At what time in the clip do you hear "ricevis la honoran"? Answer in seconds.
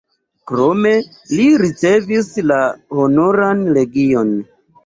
1.63-3.63